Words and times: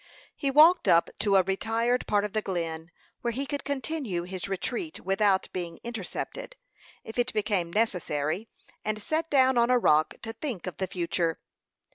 He 0.35 0.49
walked 0.49 0.87
up 0.87 1.11
to 1.19 1.35
a 1.35 1.43
retired 1.43 2.07
part 2.07 2.25
of 2.25 2.33
the 2.33 2.41
Glen, 2.41 2.89
where 3.21 3.29
he 3.31 3.45
could 3.45 3.63
continue 3.63 4.23
his 4.23 4.49
retreat 4.49 4.99
without 5.01 5.47
being 5.53 5.77
intercepted, 5.83 6.55
if 7.03 7.19
it 7.19 7.31
became 7.33 7.71
necessary, 7.71 8.47
and 8.83 8.99
sat 8.99 9.29
down 9.29 9.59
on 9.59 9.69
a 9.69 9.77
rock 9.77 10.15
to 10.23 10.33
think 10.33 10.65
of 10.65 10.77
the 10.77 10.87
future. 10.87 11.39